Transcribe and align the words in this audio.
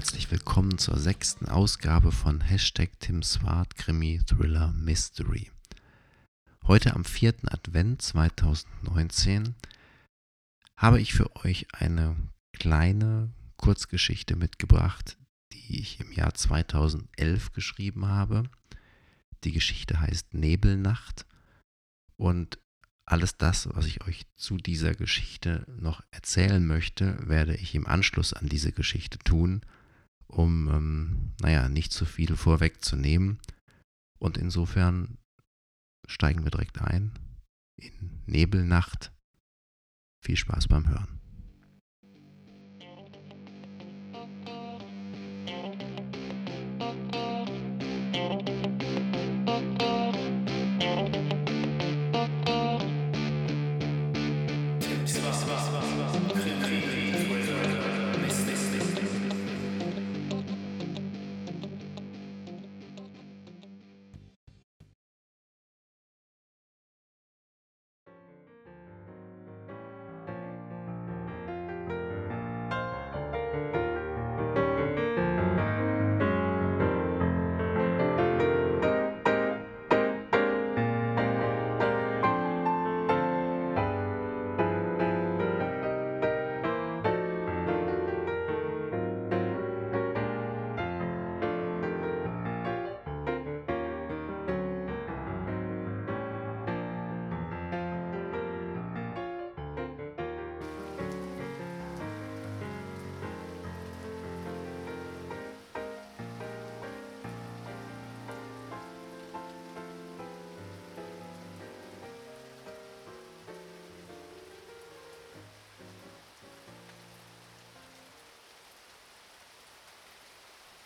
herzlich 0.00 0.30
willkommen 0.30 0.78
zur 0.78 0.98
sechsten 0.98 1.46
Ausgabe 1.50 2.10
von 2.10 2.40
Hashtag 2.40 2.88
Tim 3.00 3.22
Swart 3.22 3.76
Krimi 3.76 4.18
Thriller 4.24 4.72
Mystery. 4.72 5.50
Heute 6.66 6.94
am 6.94 7.04
vierten 7.04 7.50
Advent 7.50 8.00
2019 8.00 9.54
habe 10.78 11.02
ich 11.02 11.12
für 11.12 11.36
euch 11.44 11.66
eine 11.74 12.16
kleine 12.54 13.28
Kurzgeschichte 13.58 14.36
mitgebracht, 14.36 15.18
die 15.52 15.80
ich 15.80 16.00
im 16.00 16.12
Jahr 16.12 16.32
2011 16.32 17.52
geschrieben 17.52 18.06
habe. 18.06 18.44
Die 19.44 19.52
Geschichte 19.52 20.00
heißt 20.00 20.32
Nebelnacht 20.32 21.26
und 22.16 22.58
alles 23.04 23.36
das, 23.36 23.68
was 23.74 23.84
ich 23.84 24.06
euch 24.06 24.24
zu 24.36 24.56
dieser 24.56 24.94
Geschichte 24.94 25.66
noch 25.68 26.02
erzählen 26.10 26.66
möchte, 26.66 27.18
werde 27.28 27.54
ich 27.54 27.74
im 27.74 27.86
Anschluss 27.86 28.32
an 28.32 28.48
diese 28.48 28.72
Geschichte 28.72 29.18
tun, 29.18 29.60
um, 30.30 30.68
ähm, 30.68 31.32
naja, 31.40 31.68
nicht 31.68 31.92
zu 31.92 32.04
viel 32.04 32.36
vorwegzunehmen. 32.36 33.38
Und 34.18 34.38
insofern 34.38 35.18
steigen 36.06 36.44
wir 36.44 36.50
direkt 36.50 36.80
ein 36.80 37.12
in 37.76 38.22
Nebelnacht. 38.26 39.12
Viel 40.22 40.36
Spaß 40.36 40.68
beim 40.68 40.88
Hören. 40.88 41.20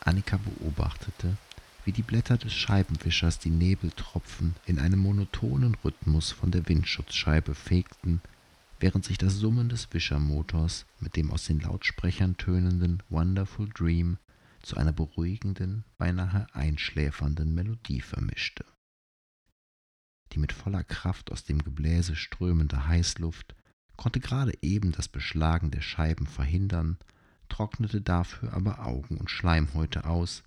Annika 0.04 0.38
beobachtete, 0.38 1.36
wie 1.84 1.92
die 1.92 2.02
Blätter 2.02 2.36
des 2.36 2.52
Scheibenwischers 2.52 3.38
die 3.38 3.50
Nebeltropfen 3.50 4.54
in 4.66 4.78
einem 4.78 5.00
monotonen 5.00 5.74
Rhythmus 5.84 6.30
von 6.30 6.50
der 6.50 6.68
Windschutzscheibe 6.68 7.54
fegten, 7.54 8.20
während 8.80 9.04
sich 9.04 9.18
das 9.18 9.36
Summen 9.36 9.68
des 9.68 9.92
Wischermotors 9.92 10.86
mit 11.00 11.16
dem 11.16 11.30
aus 11.30 11.46
den 11.46 11.60
Lautsprechern 11.60 12.36
tönenden 12.36 13.02
Wonderful 13.08 13.68
Dream 13.68 14.18
zu 14.62 14.76
einer 14.76 14.92
beruhigenden, 14.92 15.84
beinahe 15.98 16.46
einschläfernden 16.52 17.54
Melodie 17.54 18.00
vermischte. 18.00 18.64
Die 20.32 20.38
mit 20.38 20.52
voller 20.52 20.84
Kraft 20.84 21.30
aus 21.30 21.44
dem 21.44 21.62
Gebläse 21.62 22.16
strömende 22.16 22.88
Heißluft 22.88 23.54
konnte 23.96 24.20
gerade 24.20 24.52
eben 24.62 24.92
das 24.92 25.08
Beschlagen 25.08 25.70
der 25.70 25.82
Scheiben 25.82 26.26
verhindern 26.26 26.98
trocknete 27.48 28.00
dafür 28.00 28.52
aber 28.52 28.86
Augen 28.86 29.18
und 29.18 29.30
Schleimhäute 29.30 30.04
aus, 30.04 30.42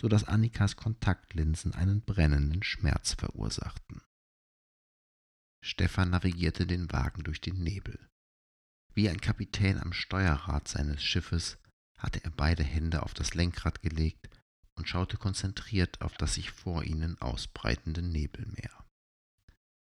so 0.00 0.08
dass 0.08 0.24
Annikas 0.24 0.76
Kontaktlinsen 0.76 1.74
einen 1.74 2.02
brennenden 2.02 2.62
Schmerz 2.62 3.14
verursachten. 3.14 4.02
Stefan 5.64 6.10
navigierte 6.10 6.66
den 6.66 6.92
Wagen 6.92 7.24
durch 7.24 7.40
den 7.40 7.62
Nebel. 7.62 7.98
Wie 8.94 9.08
ein 9.08 9.20
Kapitän 9.20 9.80
am 9.80 9.92
Steuerrad 9.92 10.68
seines 10.68 11.02
Schiffes 11.02 11.58
hatte 11.98 12.22
er 12.24 12.30
beide 12.30 12.62
Hände 12.62 13.02
auf 13.02 13.14
das 13.14 13.34
Lenkrad 13.34 13.82
gelegt 13.82 14.28
und 14.74 14.88
schaute 14.88 15.16
konzentriert 15.16 16.00
auf 16.02 16.16
das 16.16 16.34
sich 16.34 16.50
vor 16.50 16.84
ihnen 16.84 17.20
ausbreitende 17.20 18.02
Nebelmeer. 18.02 18.84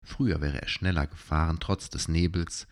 Früher 0.03 0.41
wäre 0.41 0.62
er 0.62 0.68
schneller 0.68 1.07
gefahren, 1.07 1.59
trotz 1.59 1.89
des 1.89 2.07
Nebels, 2.07 2.68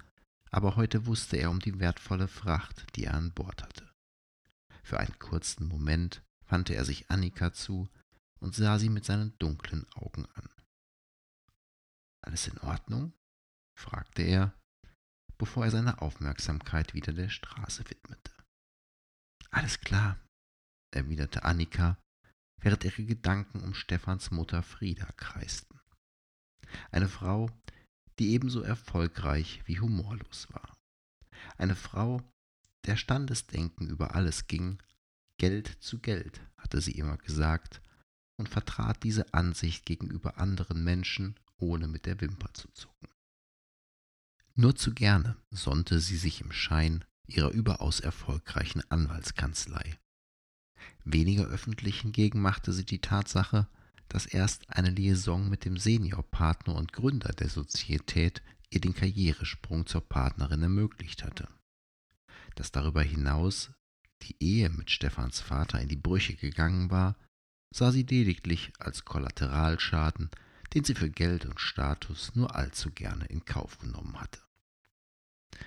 aber 0.51 0.75
heute 0.75 1.05
wusste 1.05 1.37
er 1.37 1.49
um 1.51 1.59
die 1.59 1.79
wertvolle 1.79 2.27
Fracht, 2.27 2.95
die 2.95 3.05
er 3.05 3.13
an 3.13 3.31
Bord 3.33 3.63
hatte. 3.63 3.89
Für 4.83 4.99
einen 4.99 5.17
kurzen 5.19 5.67
Moment 5.67 6.23
wandte 6.47 6.73
er 6.73 6.85
sich 6.85 7.09
Annika 7.11 7.53
zu 7.53 7.89
und 8.39 8.55
sah 8.55 8.79
sie 8.79 8.89
mit 8.89 9.05
seinen 9.05 9.37
dunklen 9.37 9.85
Augen 9.93 10.25
an. 10.33 10.49
Alles 12.21 12.47
in 12.47 12.57
Ordnung? 12.59 13.13
fragte 13.77 14.23
er, 14.23 14.53
bevor 15.37 15.65
er 15.65 15.71
seine 15.71 16.01
Aufmerksamkeit 16.01 16.93
wieder 16.93 17.13
der 17.13 17.29
Straße 17.29 17.89
widmete. 17.89 18.33
Alles 19.51 19.79
klar, 19.79 20.19
erwiderte 20.91 21.43
Annika, 21.43 21.97
während 22.61 22.83
ihre 22.83 23.05
Gedanken 23.05 23.61
um 23.63 23.73
Stephans 23.73 24.31
Mutter 24.31 24.63
Frieda 24.63 25.05
kreisten. 25.13 25.79
Eine 26.91 27.07
Frau, 27.09 27.49
die 28.19 28.31
ebenso 28.31 28.61
erfolgreich 28.61 29.61
wie 29.65 29.79
humorlos 29.79 30.47
war. 30.51 30.77
Eine 31.57 31.75
Frau, 31.75 32.21
der 32.85 32.97
Standesdenken 32.97 33.89
über 33.89 34.15
alles 34.15 34.47
ging, 34.47 34.77
Geld 35.37 35.77
zu 35.79 35.99
Geld, 35.99 36.41
hatte 36.57 36.81
sie 36.81 36.91
immer 36.91 37.17
gesagt, 37.17 37.81
und 38.37 38.49
vertrat 38.49 39.03
diese 39.03 39.33
Ansicht 39.33 39.85
gegenüber 39.85 40.37
anderen 40.37 40.83
Menschen, 40.83 41.35
ohne 41.57 41.87
mit 41.87 42.05
der 42.05 42.21
Wimper 42.21 42.53
zu 42.53 42.69
zucken. 42.69 43.09
Nur 44.55 44.75
zu 44.75 44.93
gerne 44.93 45.37
sonnte 45.51 45.99
sie 45.99 46.17
sich 46.17 46.41
im 46.41 46.51
Schein 46.51 47.05
ihrer 47.27 47.51
überaus 47.51 47.99
erfolgreichen 47.99 48.81
Anwaltskanzlei. 48.89 49.99
Weniger 51.03 51.45
öffentlich 51.45 52.01
hingegen 52.01 52.41
machte 52.41 52.73
sie 52.73 52.85
die 52.85 53.01
Tatsache, 53.01 53.67
dass 54.09 54.25
erst 54.25 54.69
eine 54.69 54.89
Liaison 54.89 55.49
mit 55.49 55.65
dem 55.65 55.77
Seniorpartner 55.77 56.75
und 56.75 56.91
Gründer 56.93 57.31
der 57.33 57.47
Sozietät 57.47 58.41
ihr 58.69 58.81
den 58.81 58.93
Karrieresprung 58.93 59.85
zur 59.85 60.01
Partnerin 60.01 60.61
ermöglicht 60.61 61.23
hatte. 61.23 61.47
Dass 62.55 62.71
darüber 62.71 63.01
hinaus 63.01 63.71
die 64.23 64.35
Ehe 64.43 64.69
mit 64.69 64.91
Stephans 64.91 65.39
Vater 65.39 65.79
in 65.79 65.87
die 65.87 65.95
Brüche 65.95 66.35
gegangen 66.35 66.91
war, 66.91 67.15
sah 67.73 67.91
sie 67.91 68.03
lediglich 68.03 68.73
als 68.79 69.05
Kollateralschaden, 69.05 70.29
den 70.73 70.83
sie 70.83 70.95
für 70.95 71.09
Geld 71.09 71.45
und 71.45 71.59
Status 71.59 72.35
nur 72.35 72.55
allzu 72.55 72.91
gerne 72.91 73.25
in 73.25 73.45
Kauf 73.45 73.77
genommen 73.77 74.19
hatte. 74.19 74.41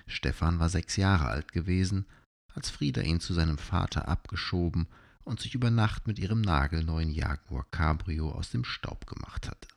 Stefan 0.05 0.59
war 0.59 0.69
sechs 0.69 0.97
Jahre 0.97 1.27
alt 1.27 1.51
gewesen, 1.51 2.05
als 2.53 2.69
Frieda 2.69 3.01
ihn 3.01 3.19
zu 3.19 3.33
seinem 3.33 3.57
Vater 3.57 4.07
abgeschoben 4.07 4.87
und 5.23 5.39
sich 5.39 5.55
über 5.55 5.71
Nacht 5.71 6.07
mit 6.07 6.19
ihrem 6.19 6.41
nagelneuen 6.41 7.11
Jaguar 7.11 7.65
Cabrio 7.71 8.31
aus 8.31 8.51
dem 8.51 8.63
Staub 8.63 9.05
gemacht 9.07 9.49
hatte. 9.49 9.67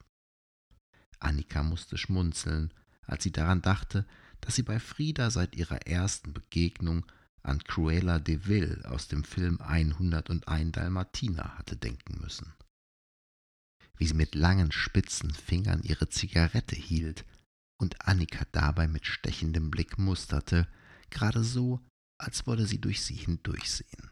Annika 1.19 1.63
musste 1.63 1.97
schmunzeln, 1.97 2.73
als 3.03 3.23
sie 3.23 3.33
daran 3.33 3.63
dachte, 3.63 4.07
dass 4.41 4.57
sie 4.57 4.63
bei 4.63 4.79
Frieda 4.79 5.31
seit 5.31 5.57
ihrer 5.57 5.87
ersten 5.87 6.33
Begegnung 6.33 7.07
an 7.43 7.63
Cruella 7.63 8.19
de 8.19 8.47
Vil 8.47 8.85
aus 8.85 9.09
dem 9.09 9.25
Film 9.25 9.61
101 9.61 10.73
Dalmatiner 10.73 11.57
hatte 11.57 11.77
denken 11.77 12.21
müssen. 12.21 12.53
Wie 13.97 14.07
sie 14.07 14.15
mit 14.15 14.35
langen 14.35 14.73
spitzen 14.73 15.33
Fingern 15.33 15.83
ihre 15.83 16.09
Zigarette 16.09 16.77
hielt 16.77 17.25
und 17.79 18.07
Annika 18.07 18.45
dabei 18.53 18.89
mit 18.89 19.07
stechendem 19.07 19.71
Blick 19.71 19.97
musterte, 19.97 20.69
gerade 21.09 21.45
so, 21.45 21.81
als 22.19 22.47
wolle 22.47 22.67
sie 22.67 22.81
durch 22.81 23.03
sie 23.03 23.15
hindurchsehen. 23.15 24.11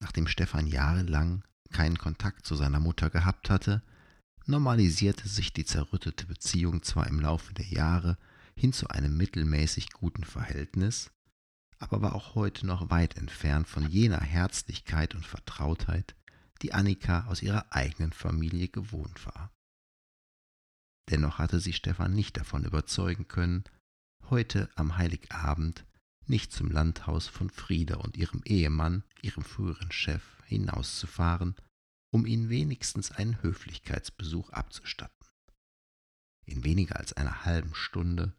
Nachdem 0.00 0.26
Stefan 0.26 0.66
jahrelang 0.66 1.44
keinen 1.70 1.98
Kontakt 1.98 2.46
zu 2.46 2.54
seiner 2.54 2.80
Mutter 2.80 3.10
gehabt 3.10 3.50
hatte, 3.50 3.82
normalisierte 4.46 5.28
sich 5.28 5.52
die 5.52 5.64
zerrüttete 5.64 6.26
Beziehung 6.26 6.82
zwar 6.82 7.06
im 7.08 7.20
Laufe 7.20 7.52
der 7.54 7.66
Jahre 7.66 8.16
hin 8.56 8.72
zu 8.72 8.88
einem 8.88 9.16
mittelmäßig 9.16 9.90
guten 9.90 10.24
Verhältnis, 10.24 11.10
aber 11.78 12.00
war 12.00 12.14
auch 12.14 12.34
heute 12.34 12.66
noch 12.66 12.90
weit 12.90 13.16
entfernt 13.16 13.68
von 13.68 13.88
jener 13.88 14.20
Herzlichkeit 14.20 15.14
und 15.14 15.26
Vertrautheit, 15.26 16.14
die 16.62 16.72
Annika 16.72 17.26
aus 17.26 17.42
ihrer 17.42 17.72
eigenen 17.72 18.12
Familie 18.12 18.68
gewohnt 18.68 19.26
war. 19.26 19.52
Dennoch 21.10 21.38
hatte 21.38 21.60
sie 21.60 21.72
Stefan 21.72 22.14
nicht 22.14 22.36
davon 22.36 22.64
überzeugen 22.64 23.28
können, 23.28 23.64
heute 24.30 24.70
am 24.74 24.96
Heiligabend 24.96 25.84
nicht 26.28 26.52
zum 26.52 26.70
Landhaus 26.70 27.28
von 27.28 27.50
Frieda 27.50 27.96
und 27.96 28.16
ihrem 28.16 28.42
Ehemann, 28.44 29.04
ihrem 29.22 29.44
früheren 29.44 29.92
Chef, 29.92 30.22
hinauszufahren, 30.46 31.54
um 32.12 32.26
ihnen 32.26 32.48
wenigstens 32.48 33.10
einen 33.10 33.42
Höflichkeitsbesuch 33.42 34.50
abzustatten. 34.50 35.14
In 36.46 36.64
weniger 36.64 36.96
als 36.96 37.12
einer 37.12 37.44
halben 37.44 37.74
Stunde 37.74 38.32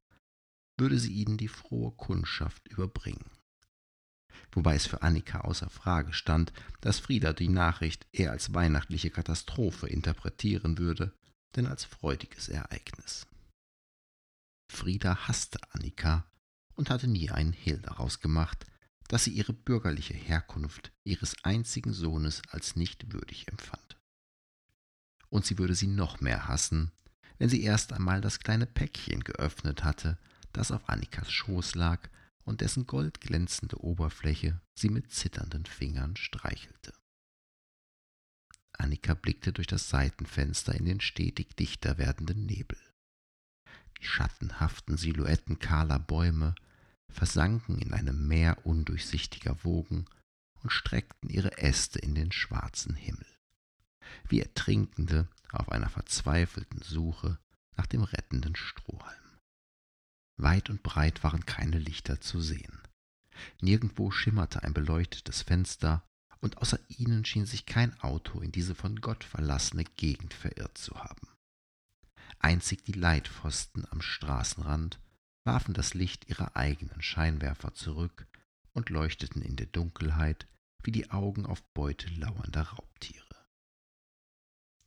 würde 0.78 1.00
sie 1.00 1.14
ihnen 1.14 1.38
die 1.38 1.48
frohe 1.48 1.92
Kundschaft 1.92 2.68
überbringen. 2.68 3.30
Wobei 4.52 4.76
es 4.76 4.88
für 4.88 5.02
Annika 5.02 5.42
außer 5.42 5.70
Frage 5.70 6.14
stand, 6.14 6.54
dass 6.82 7.00
Frieda 7.00 7.34
die 7.34 7.50
Nachricht 7.50 8.08
eher 8.12 8.32
als 8.32 8.54
weihnachtliche 8.54 9.10
Katastrophe 9.10 9.88
interpretieren 9.88 10.78
würde, 10.78 11.14
denn 11.56 11.66
als 11.66 11.84
freudiges 11.84 12.50
Ereignis. 12.50 13.28
Frieda 14.72 15.28
hasste 15.28 15.60
Annika 15.72 16.26
und 16.78 16.90
hatte 16.90 17.08
nie 17.08 17.30
einen 17.30 17.54
Hehl 17.54 17.80
daraus 17.80 18.22
gemacht, 18.22 18.66
dass 19.10 19.24
sie 19.24 19.32
ihre 19.32 19.54
bürgerliche 19.54 20.14
Herkunft 20.14 20.92
ihres 21.04 21.36
einzigen 21.44 21.92
Sohnes 21.92 22.42
als 22.50 22.76
nicht 22.76 23.12
würdig 23.12 23.48
empfand. 23.50 23.98
Und 25.30 25.46
sie 25.46 25.58
würde 25.58 25.76
sie 25.76 25.88
noch 25.88 26.22
mehr 26.22 26.48
hassen, 26.48 26.92
wenn 27.38 27.50
sie 27.50 27.62
erst 27.62 27.94
einmal 27.94 28.22
das 28.22 28.40
kleine 28.40 28.66
Päckchen 28.66 29.24
geöffnet 29.24 29.84
hatte, 29.84 30.18
das 30.54 30.72
auf 30.72 30.88
Annikas 30.88 31.32
Schoß 31.32 31.76
lag 31.76 32.10
und 32.44 32.62
dessen 32.62 32.88
goldglänzende 32.88 33.84
Oberfläche 33.84 34.62
sie 34.74 34.90
mit 34.90 35.12
zitternden 35.12 35.66
Fingern 35.66 36.16
streichelte. 36.16 36.94
Annika 38.74 39.16
blickte 39.16 39.52
durch 39.52 39.68
das 39.68 39.90
Seitenfenster 39.90 40.74
in 40.76 40.86
den 40.86 41.02
stetig 41.02 41.56
dichter 41.56 41.98
werdenden 41.98 42.46
Nebel. 42.46 42.78
Die 44.00 44.06
schattenhaften 44.06 44.98
Silhouetten 44.98 45.60
kahler 45.60 46.00
Bäume 46.00 46.54
versanken 47.12 47.80
in 47.80 47.94
einem 47.94 48.28
Meer 48.28 48.66
undurchsichtiger 48.66 49.64
Wogen 49.64 50.06
und 50.62 50.72
streckten 50.72 51.30
ihre 51.30 51.58
Äste 51.58 52.00
in 52.00 52.16
den 52.16 52.32
schwarzen 52.32 52.96
Himmel, 52.96 53.28
wie 54.28 54.42
Ertrinkende 54.42 55.28
auf 55.52 55.72
einer 55.72 55.90
verzweifelten 55.90 56.82
Suche 56.82 57.40
nach 57.76 57.86
dem 57.86 58.04
rettenden 58.04 58.56
Strohhalm. 58.56 59.40
Weit 60.38 60.70
und 60.70 60.84
breit 60.84 61.24
waren 61.24 61.46
keine 61.46 61.80
Lichter 61.80 62.22
zu 62.22 62.42
sehen. 62.42 62.82
Nirgendwo 63.62 64.12
schimmerte 64.12 64.64
ein 64.64 64.74
beleuchtetes 64.74 65.44
Fenster, 65.44 66.04
und 66.40 66.58
außer 66.58 66.80
ihnen 66.88 67.26
schien 67.26 67.48
sich 67.48 67.66
kein 67.66 68.00
Auto 68.02 68.42
in 68.42 68.52
diese 68.52 68.76
von 68.76 69.02
Gott 69.02 69.24
verlassene 69.24 69.84
Gegend 69.84 70.36
verirrt 70.36 70.78
zu 70.78 70.96
haben. 70.96 71.28
Einzig 72.38 72.84
die 72.86 72.94
Leitpfosten 72.94 73.88
am 73.90 74.02
Straßenrand 74.02 75.00
warfen 75.48 75.74
das 75.74 75.94
Licht 75.94 76.30
ihrer 76.30 76.56
eigenen 76.56 77.02
Scheinwerfer 77.02 77.74
zurück 77.74 78.28
und 78.74 78.90
leuchteten 78.90 79.42
in 79.42 79.56
der 79.56 79.68
Dunkelheit 79.68 80.46
wie 80.84 80.92
die 80.92 81.10
Augen 81.10 81.46
auf 81.46 81.64
Beute 81.74 82.08
lauernder 82.10 82.64
Raubtiere. 82.64 83.24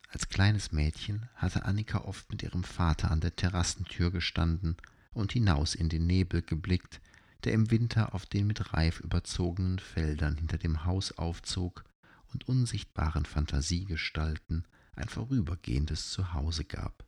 Als 0.09 0.29
kleines 0.29 0.71
Mädchen 0.71 1.29
hatte 1.35 1.65
Annika 1.65 2.03
oft 2.03 2.31
mit 2.31 2.43
ihrem 2.43 2.63
Vater 2.63 3.11
an 3.11 3.21
der 3.21 3.37
Terrassentür 3.37 4.11
gestanden 4.11 4.77
und 5.13 5.33
hinaus 5.33 5.75
in 5.75 5.89
den 5.89 6.07
Nebel 6.07 6.43
geblickt, 6.43 7.01
der 7.45 7.55
im 7.55 7.71
Winter 7.71 8.15
auf 8.15 8.27
den 8.27 8.47
mit 8.47 8.73
Reif 8.75 9.01
überzogenen 9.01 9.79
Feldern 9.79 10.37
hinter 10.37 10.59
dem 10.59 10.85
Haus 10.85 11.13
aufzog 11.13 11.85
und 12.33 12.49
unsichtbaren 12.49 13.25
Fantasiegestalten 13.25 14.67
ein 14.93 15.09
vorübergehendes 15.09 16.11
Zuhause 16.11 16.65
gab, 16.65 17.07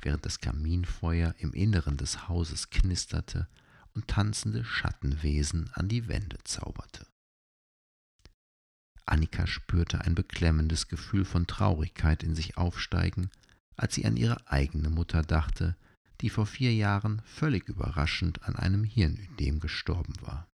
während 0.00 0.24
das 0.24 0.40
Kaminfeuer 0.40 1.34
im 1.38 1.52
Inneren 1.52 1.96
des 1.96 2.28
Hauses 2.28 2.70
knisterte 2.70 3.48
und 3.94 4.08
tanzende 4.08 4.64
Schattenwesen 4.64 5.70
an 5.72 5.88
die 5.88 6.08
Wände 6.08 6.38
zauberte. 6.44 7.06
Annika 9.06 9.46
spürte 9.46 10.00
ein 10.00 10.14
beklemmendes 10.14 10.88
Gefühl 10.88 11.24
von 11.24 11.46
Traurigkeit 11.46 12.22
in 12.22 12.34
sich 12.34 12.56
aufsteigen, 12.56 13.30
als 13.76 13.94
sie 13.94 14.06
an 14.06 14.16
ihre 14.16 14.50
eigene 14.50 14.88
Mutter 14.88 15.22
dachte, 15.22 15.76
die 16.20 16.30
vor 16.30 16.46
vier 16.46 16.74
Jahren 16.74 17.20
völlig 17.24 17.68
überraschend 17.68 18.42
an 18.44 18.56
einem 18.56 18.84
Hirnödem 18.84 19.60
gestorben 19.60 20.14
war. 20.20 20.48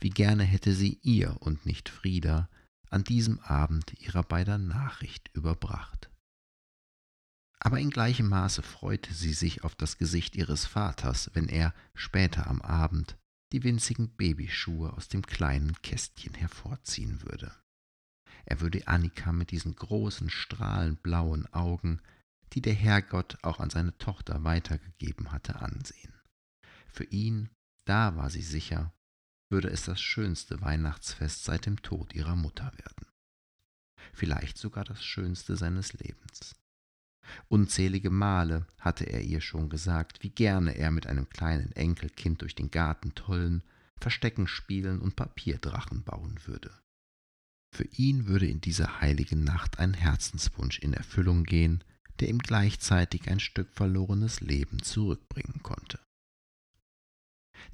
Wie 0.00 0.10
gerne 0.10 0.44
hätte 0.44 0.72
sie 0.72 0.98
ihr 1.02 1.36
und 1.40 1.66
nicht 1.66 1.88
Frieda 1.88 2.48
an 2.90 3.04
diesem 3.04 3.38
Abend 3.40 3.94
ihrer 4.00 4.22
beider 4.22 4.58
Nachricht 4.58 5.30
überbracht. 5.34 6.10
Aber 7.66 7.80
in 7.80 7.90
gleichem 7.90 8.28
Maße 8.28 8.62
freute 8.62 9.12
sie 9.12 9.32
sich 9.32 9.64
auf 9.64 9.74
das 9.74 9.98
Gesicht 9.98 10.36
ihres 10.36 10.66
Vaters, 10.66 11.32
wenn 11.34 11.48
er 11.48 11.74
später 11.94 12.46
am 12.46 12.62
Abend 12.62 13.16
die 13.52 13.64
winzigen 13.64 14.08
Babyschuhe 14.10 14.92
aus 14.92 15.08
dem 15.08 15.26
kleinen 15.26 15.74
Kästchen 15.82 16.34
hervorziehen 16.34 17.24
würde. 17.24 17.52
Er 18.44 18.60
würde 18.60 18.86
Annika 18.86 19.32
mit 19.32 19.50
diesen 19.50 19.74
großen, 19.74 20.30
strahlend 20.30 21.02
blauen 21.02 21.52
Augen 21.52 22.00
die 22.52 22.62
der 22.62 22.74
Herrgott 22.74 23.36
auch 23.42 23.58
an 23.58 23.70
seine 23.70 23.98
Tochter 23.98 24.44
weitergegeben 24.44 25.32
hatte, 25.32 25.56
ansehen. 25.56 26.14
Für 26.86 27.02
ihn, 27.02 27.50
da 27.84 28.14
war 28.14 28.30
sie 28.30 28.42
sicher, 28.42 28.94
würde 29.50 29.70
es 29.70 29.86
das 29.86 30.00
schönste 30.00 30.60
Weihnachtsfest 30.60 31.42
seit 31.42 31.66
dem 31.66 31.82
Tod 31.82 32.14
ihrer 32.14 32.36
Mutter 32.36 32.72
werden. 32.78 33.08
Vielleicht 34.12 34.56
sogar 34.56 34.84
das 34.84 35.04
schönste 35.04 35.56
seines 35.56 35.92
Lebens. 35.94 36.54
Unzählige 37.48 38.10
Male 38.10 38.66
hatte 38.78 39.04
er 39.04 39.22
ihr 39.22 39.40
schon 39.40 39.68
gesagt, 39.68 40.22
wie 40.22 40.30
gerne 40.30 40.76
er 40.76 40.90
mit 40.90 41.06
einem 41.06 41.28
kleinen 41.28 41.72
Enkelkind 41.72 42.42
durch 42.42 42.54
den 42.54 42.70
Garten 42.70 43.14
tollen, 43.14 43.62
Verstecken 44.00 44.46
spielen 44.46 45.00
und 45.00 45.16
Papierdrachen 45.16 46.02
bauen 46.04 46.38
würde. 46.44 46.70
Für 47.74 47.84
ihn 47.84 48.26
würde 48.26 48.46
in 48.46 48.60
dieser 48.60 49.00
heiligen 49.00 49.44
Nacht 49.44 49.78
ein 49.78 49.94
Herzenswunsch 49.94 50.78
in 50.78 50.92
Erfüllung 50.92 51.44
gehen, 51.44 51.82
der 52.20 52.28
ihm 52.28 52.38
gleichzeitig 52.38 53.28
ein 53.28 53.40
Stück 53.40 53.70
verlorenes 53.72 54.40
Leben 54.40 54.82
zurückbringen 54.82 55.62
konnte. 55.62 55.98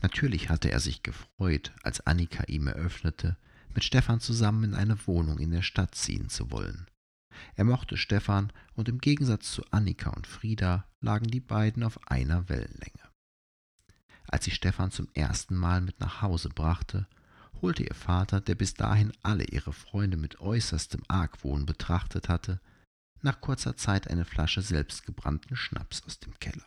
Natürlich 0.00 0.48
hatte 0.48 0.70
er 0.70 0.80
sich 0.80 1.02
gefreut, 1.02 1.72
als 1.82 2.04
Annika 2.06 2.44
ihm 2.44 2.66
eröffnete, 2.66 3.36
mit 3.74 3.84
Stefan 3.84 4.20
zusammen 4.20 4.64
in 4.64 4.74
eine 4.74 5.06
Wohnung 5.06 5.38
in 5.38 5.50
der 5.50 5.62
Stadt 5.62 5.94
ziehen 5.94 6.28
zu 6.28 6.50
wollen. 6.50 6.86
Er 7.56 7.64
mochte 7.64 7.96
Stefan 7.96 8.52
und 8.74 8.88
im 8.88 8.98
Gegensatz 8.98 9.52
zu 9.52 9.64
Annika 9.70 10.10
und 10.10 10.26
Frieda 10.26 10.86
lagen 11.00 11.30
die 11.30 11.40
beiden 11.40 11.82
auf 11.82 11.98
einer 12.08 12.48
Wellenlänge. 12.48 13.10
Als 14.28 14.44
sie 14.44 14.50
Stefan 14.50 14.90
zum 14.90 15.08
ersten 15.14 15.56
Mal 15.56 15.80
mit 15.80 16.00
nach 16.00 16.22
Hause 16.22 16.48
brachte, 16.48 17.06
holte 17.60 17.84
ihr 17.84 17.94
Vater, 17.94 18.40
der 18.40 18.54
bis 18.54 18.74
dahin 18.74 19.12
alle 19.22 19.44
ihre 19.44 19.72
Freunde 19.72 20.16
mit 20.16 20.40
äußerstem 20.40 21.02
Argwohn 21.08 21.66
betrachtet 21.66 22.28
hatte, 22.28 22.60
nach 23.20 23.40
kurzer 23.40 23.76
Zeit 23.76 24.08
eine 24.08 24.24
Flasche 24.24 24.62
selbstgebrannten 24.62 25.56
Schnaps 25.56 26.02
aus 26.04 26.18
dem 26.18 26.38
Keller. 26.40 26.66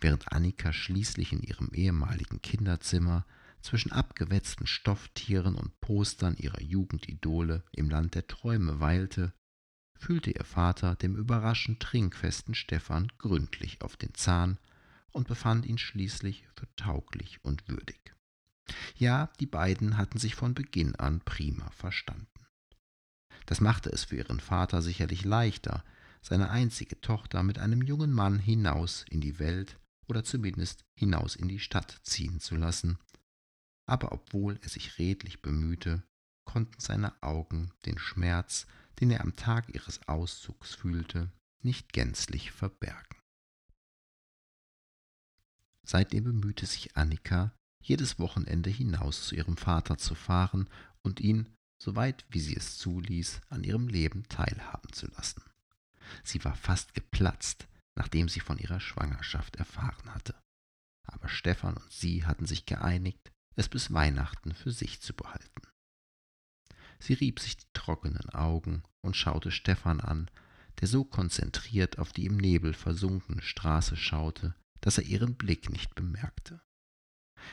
Während 0.00 0.32
Annika 0.32 0.72
schließlich 0.72 1.32
in 1.32 1.42
ihrem 1.42 1.70
ehemaligen 1.72 2.40
Kinderzimmer 2.40 3.26
zwischen 3.62 3.92
abgewetzten 3.92 4.66
Stofftieren 4.66 5.54
und 5.54 5.80
Postern 5.80 6.36
ihrer 6.36 6.60
Jugendidole 6.60 7.64
im 7.72 7.90
Land 7.90 8.14
der 8.14 8.26
Träume 8.26 8.80
weilte, 8.80 9.32
fühlte 9.98 10.30
ihr 10.30 10.44
Vater 10.44 10.94
dem 10.94 11.16
überraschend 11.16 11.80
trinkfesten 11.80 12.54
Stefan 12.54 13.10
gründlich 13.18 13.82
auf 13.82 13.96
den 13.96 14.14
Zahn 14.14 14.58
und 15.10 15.28
befand 15.28 15.66
ihn 15.66 15.78
schließlich 15.78 16.46
für 16.54 16.68
tauglich 16.76 17.44
und 17.44 17.68
würdig. 17.68 18.14
Ja, 18.96 19.30
die 19.40 19.46
beiden 19.46 19.96
hatten 19.96 20.18
sich 20.18 20.34
von 20.34 20.54
Beginn 20.54 20.94
an 20.96 21.20
prima 21.20 21.70
verstanden. 21.70 22.26
Das 23.46 23.60
machte 23.60 23.90
es 23.90 24.04
für 24.04 24.16
ihren 24.16 24.40
Vater 24.40 24.82
sicherlich 24.82 25.24
leichter, 25.24 25.82
seine 26.20 26.50
einzige 26.50 27.00
Tochter 27.00 27.42
mit 27.42 27.58
einem 27.58 27.82
jungen 27.82 28.12
Mann 28.12 28.38
hinaus 28.38 29.04
in 29.08 29.20
die 29.20 29.38
Welt 29.38 29.78
oder 30.06 30.24
zumindest 30.24 30.84
hinaus 30.94 31.36
in 31.36 31.48
die 31.48 31.58
Stadt 31.58 31.98
ziehen 32.02 32.40
zu 32.40 32.56
lassen. 32.56 32.98
Aber 33.88 34.12
obwohl 34.12 34.58
er 34.62 34.68
sich 34.68 34.98
redlich 34.98 35.40
bemühte, 35.40 36.02
konnten 36.44 36.78
seine 36.78 37.20
Augen 37.22 37.72
den 37.86 37.98
Schmerz, 37.98 38.66
den 39.00 39.10
er 39.10 39.22
am 39.22 39.34
Tag 39.34 39.74
ihres 39.74 40.06
Auszugs 40.06 40.74
fühlte, 40.74 41.32
nicht 41.62 41.94
gänzlich 41.94 42.52
verbergen. 42.52 43.16
Seitdem 45.86 46.24
bemühte 46.24 46.66
sich 46.66 46.98
Annika, 46.98 47.54
jedes 47.80 48.18
Wochenende 48.18 48.68
hinaus 48.68 49.26
zu 49.26 49.34
ihrem 49.34 49.56
Vater 49.56 49.96
zu 49.96 50.14
fahren 50.14 50.68
und 51.00 51.20
ihn, 51.20 51.48
soweit 51.78 52.26
wie 52.28 52.40
sie 52.40 52.56
es 52.56 52.76
zuließ, 52.76 53.40
an 53.48 53.64
ihrem 53.64 53.88
Leben 53.88 54.28
teilhaben 54.28 54.92
zu 54.92 55.06
lassen. 55.06 55.42
Sie 56.24 56.44
war 56.44 56.54
fast 56.54 56.92
geplatzt, 56.92 57.68
nachdem 57.94 58.28
sie 58.28 58.40
von 58.40 58.58
ihrer 58.58 58.80
Schwangerschaft 58.80 59.56
erfahren 59.56 60.12
hatte. 60.12 60.34
Aber 61.04 61.30
Stefan 61.30 61.78
und 61.78 61.90
sie 61.90 62.26
hatten 62.26 62.44
sich 62.44 62.66
geeinigt, 62.66 63.32
es 63.58 63.68
bis 63.68 63.92
Weihnachten 63.92 64.54
für 64.54 64.70
sich 64.70 65.00
zu 65.00 65.12
behalten. 65.14 65.62
Sie 67.00 67.14
rieb 67.14 67.40
sich 67.40 67.56
die 67.56 67.66
trockenen 67.72 68.30
Augen 68.30 68.82
und 69.00 69.16
schaute 69.16 69.50
Stefan 69.50 70.00
an, 70.00 70.30
der 70.80 70.86
so 70.86 71.04
konzentriert 71.04 71.98
auf 71.98 72.12
die 72.12 72.26
im 72.26 72.36
Nebel 72.36 72.72
versunkene 72.72 73.42
Straße 73.42 73.96
schaute, 73.96 74.54
dass 74.80 74.98
er 74.98 75.04
ihren 75.04 75.34
Blick 75.34 75.70
nicht 75.70 75.94
bemerkte. 75.96 76.60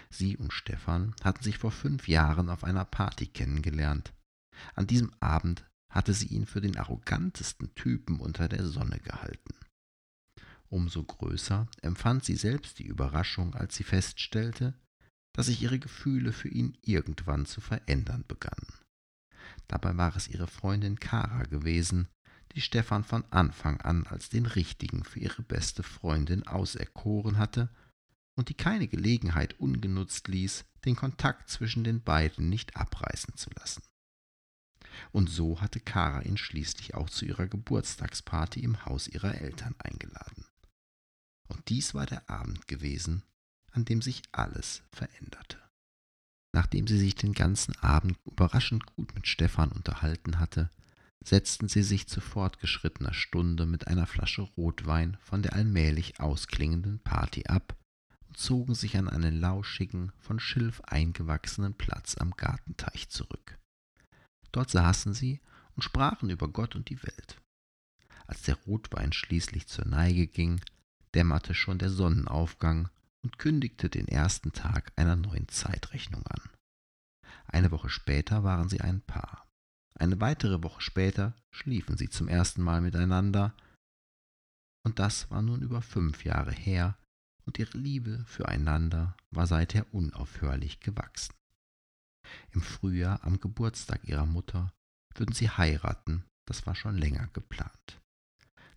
Sie 0.10 0.38
und 0.38 0.54
Stefan 0.54 1.16
hatten 1.24 1.44
sich 1.44 1.58
vor 1.58 1.72
fünf 1.72 2.08
Jahren 2.08 2.50
auf 2.50 2.64
einer 2.64 2.86
Party 2.86 3.28
kennengelernt. 3.28 4.14
An 4.76 4.88
diesem 4.88 5.12
Abend 5.20 5.66
hatte 5.90 6.14
sie 6.14 6.28
ihn 6.28 6.46
für 6.46 6.62
den 6.62 6.78
arrogantesten 6.78 7.74
Typen 7.74 8.20
unter 8.20 8.48
der 8.48 8.66
Sonne 8.68 9.00
gehalten. 9.00 9.56
Umso 10.70 11.04
größer 11.04 11.68
empfand 11.82 12.26
sie 12.26 12.36
selbst 12.36 12.78
die 12.80 12.86
Überraschung, 12.86 13.56
als 13.56 13.76
sie 13.76 13.84
feststellte, 13.84 14.76
dass 15.36 15.48
sich 15.48 15.62
ihre 15.62 15.80
Gefühle 15.80 16.32
für 16.32 16.48
ihn 16.48 16.78
irgendwann 16.82 17.46
zu 17.46 17.60
verändern 17.60 18.24
begannen. 18.28 18.74
Dabei 19.68 19.98
war 19.98 20.16
es 20.16 20.30
ihre 20.30 20.48
Freundin 20.48 21.00
Kara 21.00 21.44
gewesen, 21.44 22.08
die 22.54 22.62
Stefan 22.62 23.04
von 23.04 23.26
Anfang 23.32 23.82
an 23.82 24.08
als 24.08 24.30
den 24.30 24.46
richtigen 24.46 25.04
für 25.04 25.20
ihre 25.20 25.42
beste 25.42 25.84
Freundin 25.84 26.48
auserkoren 26.48 27.38
hatte 27.38 27.70
und 28.36 28.48
die 28.48 28.54
keine 28.54 28.88
Gelegenheit 28.88 29.60
ungenutzt 29.60 30.30
ließ, 30.30 30.64
den 30.86 30.96
Kontakt 30.96 31.50
zwischen 31.50 31.84
den 31.84 32.02
beiden 32.02 32.50
nicht 32.50 32.78
abreißen 32.78 33.36
zu 33.36 33.50
lassen. 33.58 33.84
Und 35.12 35.30
so 35.30 35.60
hatte 35.60 35.82
Kara 35.82 36.22
ihn 36.22 36.38
schließlich 36.38 36.96
auch 36.96 37.10
zu 37.10 37.26
ihrer 37.26 37.48
Geburtstagsparty 37.48 38.62
im 38.62 38.86
Haus 38.86 39.10
ihrer 39.10 39.36
Eltern 39.36 39.76
eingeladen. 39.80 40.46
Und 41.48 41.68
dies 41.68 41.94
war 41.94 42.06
der 42.06 42.30
Abend 42.30 42.68
gewesen, 42.70 43.24
an 43.76 43.86
dem 43.86 44.02
sich 44.02 44.24
alles 44.32 44.84
veränderte. 44.92 45.58
Nachdem 46.54 46.88
sie 46.88 46.98
sich 46.98 47.16
den 47.16 47.34
ganzen 47.34 47.78
Abend 47.80 48.18
überraschend 48.26 48.86
gut 48.86 49.14
mit 49.14 49.28
Stefan 49.28 49.72
unterhalten 49.72 50.40
hatte, 50.40 50.70
setzten 51.24 51.68
sie 51.68 51.84
sich 51.84 52.08
zu 52.08 52.22
fortgeschrittener 52.22 53.14
Stunde 53.14 53.66
mit 53.66 53.88
einer 53.88 54.08
Flasche 54.08 54.44
Rotwein 54.44 55.18
von 55.22 55.42
der 55.42 55.54
allmählich 55.54 56.20
ausklingenden 56.20 57.00
Party 57.00 57.46
ab 57.48 57.76
und 58.28 58.38
zogen 58.38 58.76
sich 58.76 58.98
an 58.98 59.10
einen 59.10 59.40
lauschigen, 59.40 60.12
von 60.20 60.40
Schilf 60.40 60.82
eingewachsenen 60.82 61.74
Platz 61.74 62.16
am 62.18 62.32
Gartenteich 62.32 63.10
zurück. 63.10 63.58
Dort 64.52 64.70
saßen 64.70 65.14
sie 65.14 65.42
und 65.76 65.84
sprachen 65.84 66.30
über 66.30 66.48
Gott 66.48 66.76
und 66.76 66.90
die 66.90 67.04
Welt. 67.04 67.42
Als 68.28 68.44
der 68.44 68.56
Rotwein 68.56 69.12
schließlich 69.12 69.68
zur 69.68 69.86
Neige 69.86 70.28
ging, 70.28 70.62
dämmerte 71.14 71.54
schon 71.54 71.80
der 71.80 71.90
Sonnenaufgang 71.90 72.90
und 73.26 73.40
kündigte 73.40 73.90
den 73.90 74.08
ersten 74.08 74.54
Tag 74.54 74.94
einer 74.96 75.16
neuen 75.16 75.48
Zeitrechnung 75.48 76.26
an. 76.28 76.42
Eine 77.48 77.72
Woche 77.72 77.90
später 77.90 78.44
waren 78.44 78.70
sie 78.70 78.82
ein 78.82 79.02
Paar. 79.02 79.48
Eine 80.00 80.22
weitere 80.22 80.62
Woche 80.62 80.82
später 80.82 81.36
schliefen 81.52 81.98
sie 81.98 82.08
zum 82.08 82.28
ersten 82.28 82.62
Mal 82.62 82.82
miteinander, 82.82 83.56
und 84.86 85.00
das 85.00 85.32
war 85.32 85.42
nun 85.42 85.64
über 85.64 85.82
fünf 85.82 86.24
Jahre 86.24 86.52
her, 86.52 87.00
und 87.46 87.58
ihre 87.58 87.76
Liebe 87.76 88.24
füreinander 88.26 89.18
war 89.32 89.48
seither 89.48 89.92
unaufhörlich 89.92 90.80
gewachsen. 90.80 91.34
Im 92.52 92.62
Frühjahr 92.62 93.24
am 93.24 93.40
Geburtstag 93.40 94.04
ihrer 94.04 94.28
Mutter 94.28 94.72
würden 95.16 95.34
sie 95.34 95.50
heiraten, 95.50 96.26
das 96.48 96.68
war 96.68 96.76
schon 96.76 96.98
länger 96.98 97.28
geplant. 97.34 98.02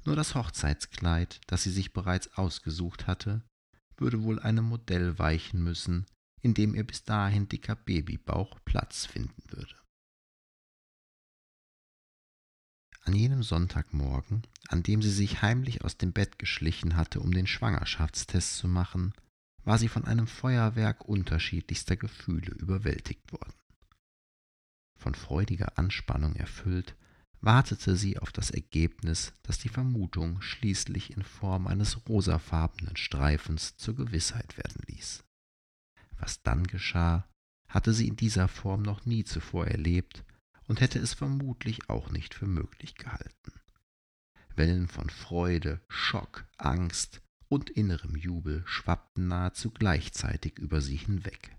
Nur 0.05 0.17
das 0.17 0.35
Hochzeitskleid, 0.35 1.41
das 1.49 1.65
sie 1.65 1.71
sich 1.71 1.93
bereits 1.93 2.33
ausgesucht 2.39 3.07
hatte, 3.07 3.43
würde 4.01 4.23
wohl 4.23 4.39
einem 4.41 4.65
Modell 4.65 5.19
weichen 5.19 5.63
müssen, 5.63 6.07
in 6.41 6.55
dem 6.55 6.75
ihr 6.75 6.85
bis 6.85 7.05
dahin 7.05 7.49
dicker 7.49 7.75
Babybauch 7.75 8.59
Platz 8.65 9.07
finden 9.07 9.43
würde. 9.51 9.75
An 13.03 13.15
jenem 13.15 13.43
Sonntagmorgen, 13.43 14.47
an 14.69 14.83
dem 14.83 15.01
sie 15.01 15.11
sich 15.11 15.41
heimlich 15.41 15.83
aus 15.83 15.97
dem 15.97 16.13
Bett 16.13 16.39
geschlichen 16.39 16.97
hatte, 16.97 17.21
um 17.21 17.33
den 17.33 17.47
Schwangerschaftstest 17.47 18.59
zu 18.59 18.69
machen, 18.69 19.15
war 19.65 19.79
sie 19.79 19.89
von 19.89 20.05
einem 20.05 20.27
Feuerwerk 20.27 21.07
unterschiedlichster 21.07 21.97
Gefühle 21.97 22.53
überwältigt 22.53 23.33
worden. 23.33 23.55
Von 24.99 25.15
freudiger 25.15 25.79
Anspannung 25.79 26.35
erfüllt, 26.37 26.97
wartete 27.41 27.97
sie 27.97 28.19
auf 28.19 28.33
das 28.33 28.51
Ergebnis, 28.51 29.33
das 29.43 29.59
die 29.59 29.69
Vermutung 29.69 30.43
schließlich 30.43 31.17
in 31.17 31.23
Form 31.23 31.67
eines 31.67 32.09
rosafarbenen 32.09 32.97
Streifens 32.97 33.77
zur 33.77 33.95
Gewissheit 33.95 34.57
werden 34.57 34.83
ließ. 34.87 35.25
Was 36.19 36.43
dann 36.43 36.67
geschah, 36.67 37.29
hatte 37.69 37.93
sie 37.93 38.09
in 38.09 38.17
dieser 38.17 38.49
Form 38.49 38.83
noch 38.83 39.07
nie 39.07 39.25
zuvor 39.25 39.67
erlebt 39.67 40.25
und 40.67 40.81
hätte 40.81 40.99
es 40.99 41.15
vermutlich 41.15 41.89
auch 41.89 42.11
nicht 42.11 42.35
für 42.35 42.47
möglich 42.47 42.95
gehalten. 42.95 43.53
Wellen 44.57 44.89
von 44.89 45.09
Freude, 45.09 45.81
Schock, 45.89 46.45
Angst 46.57 47.23
und 47.49 47.71
innerem 47.71 48.17
Jubel 48.17 48.63
schwappten 48.67 49.29
nahezu 49.29 49.71
gleichzeitig 49.71 50.59
über 50.59 50.81
sie 50.81 50.97
hinweg. 50.97 51.57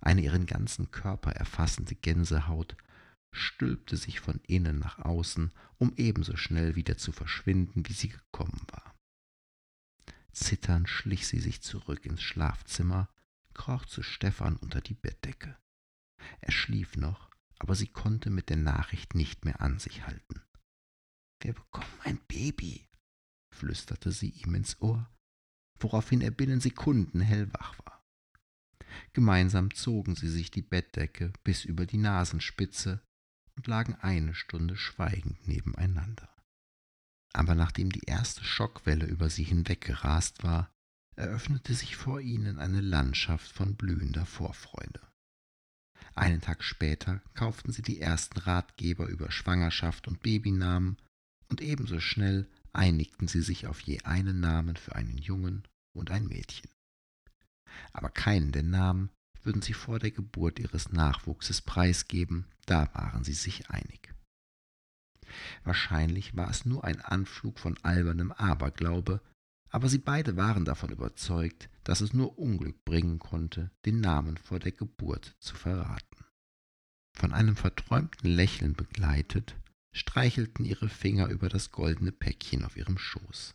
Eine 0.00 0.22
ihren 0.22 0.46
ganzen 0.46 0.90
Körper 0.90 1.32
erfassende 1.32 1.94
Gänsehaut 1.94 2.76
stülpte 3.32 3.96
sich 3.96 4.20
von 4.20 4.40
innen 4.46 4.78
nach 4.78 4.98
außen, 4.98 5.52
um 5.78 5.92
ebenso 5.96 6.36
schnell 6.36 6.76
wieder 6.76 6.96
zu 6.96 7.12
verschwinden, 7.12 7.86
wie 7.86 7.92
sie 7.92 8.08
gekommen 8.08 8.60
war. 8.70 8.94
Zitternd 10.32 10.88
schlich 10.88 11.26
sie 11.26 11.40
sich 11.40 11.62
zurück 11.62 12.04
ins 12.04 12.22
Schlafzimmer, 12.22 13.08
kroch 13.54 13.86
zu 13.86 14.02
Stefan 14.02 14.56
unter 14.56 14.80
die 14.80 14.94
Bettdecke. 14.94 15.56
Er 16.40 16.52
schlief 16.52 16.96
noch, 16.96 17.30
aber 17.58 17.74
sie 17.74 17.88
konnte 17.88 18.30
mit 18.30 18.50
der 18.50 18.58
Nachricht 18.58 19.14
nicht 19.14 19.44
mehr 19.44 19.60
an 19.60 19.78
sich 19.78 20.06
halten. 20.06 20.42
Wir 21.40 21.54
bekommen 21.54 22.00
ein 22.04 22.18
Baby, 22.28 22.88
flüsterte 23.54 24.12
sie 24.12 24.30
ihm 24.30 24.54
ins 24.54 24.80
Ohr, 24.80 25.10
woraufhin 25.78 26.20
er 26.20 26.30
binnen 26.30 26.60
Sekunden 26.60 27.20
hellwach 27.20 27.78
war. 27.78 28.04
Gemeinsam 29.12 29.72
zogen 29.74 30.14
sie 30.14 30.28
sich 30.28 30.50
die 30.50 30.62
Bettdecke 30.62 31.32
bis 31.44 31.64
über 31.64 31.86
die 31.86 31.98
Nasenspitze 31.98 33.02
und 33.56 33.66
lagen 33.66 33.94
eine 33.96 34.34
Stunde 34.34 34.76
schweigend 34.76 35.46
nebeneinander. 35.46 36.28
Aber 37.32 37.54
nachdem 37.54 37.90
die 37.90 38.04
erste 38.06 38.44
Schockwelle 38.44 39.06
über 39.06 39.28
sie 39.28 39.44
hinweggerast 39.44 40.42
war, 40.42 40.70
eröffnete 41.16 41.74
sich 41.74 41.96
vor 41.96 42.20
ihnen 42.20 42.58
eine 42.58 42.80
Landschaft 42.80 43.50
von 43.50 43.74
blühender 43.76 44.26
Vorfreude. 44.26 45.00
Einen 46.14 46.40
Tag 46.40 46.62
später 46.62 47.20
kauften 47.34 47.72
sie 47.72 47.82
die 47.82 48.00
ersten 48.00 48.38
Ratgeber 48.38 49.06
über 49.06 49.30
Schwangerschaft 49.30 50.08
und 50.08 50.22
Babynamen 50.22 50.96
und 51.48 51.60
ebenso 51.60 52.00
schnell 52.00 52.48
einigten 52.72 53.28
sie 53.28 53.42
sich 53.42 53.66
auf 53.66 53.80
je 53.80 54.00
einen 54.02 54.40
Namen 54.40 54.76
für 54.76 54.94
einen 54.94 55.18
Jungen 55.18 55.66
und 55.94 56.10
ein 56.10 56.26
Mädchen. 56.26 56.70
Aber 57.92 58.08
keinen 58.08 58.52
der 58.52 58.62
Namen 58.62 59.10
würden 59.46 59.62
sie 59.62 59.72
vor 59.72 59.98
der 59.98 60.10
Geburt 60.10 60.58
ihres 60.58 60.92
Nachwuchses 60.92 61.62
preisgeben, 61.62 62.46
da 62.66 62.92
waren 62.94 63.24
sie 63.24 63.32
sich 63.32 63.70
einig. 63.70 64.12
Wahrscheinlich 65.64 66.36
war 66.36 66.50
es 66.50 66.64
nur 66.64 66.84
ein 66.84 67.00
Anflug 67.00 67.58
von 67.58 67.78
albernem 67.82 68.32
Aberglaube, 68.32 69.20
aber 69.70 69.88
sie 69.88 69.98
beide 69.98 70.36
waren 70.36 70.64
davon 70.64 70.90
überzeugt, 70.90 71.68
dass 71.84 72.00
es 72.00 72.12
nur 72.12 72.38
Unglück 72.38 72.84
bringen 72.84 73.18
konnte, 73.18 73.70
den 73.84 74.00
Namen 74.00 74.36
vor 74.36 74.58
der 74.58 74.72
Geburt 74.72 75.36
zu 75.38 75.54
verraten. 75.54 76.24
Von 77.14 77.32
einem 77.32 77.56
verträumten 77.56 78.30
Lächeln 78.30 78.74
begleitet, 78.74 79.56
streichelten 79.92 80.64
ihre 80.64 80.88
Finger 80.88 81.28
über 81.28 81.48
das 81.48 81.72
goldene 81.72 82.12
Päckchen 82.12 82.64
auf 82.64 82.76
ihrem 82.76 82.98
Schoß. 82.98 83.54